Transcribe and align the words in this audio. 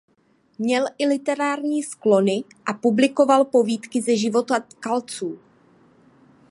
Měl 0.59 0.85
i 0.97 1.07
literární 1.07 1.83
sklony 1.83 2.43
a 2.65 2.73
publikoval 2.73 3.45
povídky 3.45 4.01
ze 4.01 4.15
života 4.17 4.59
tkalců. 4.59 5.39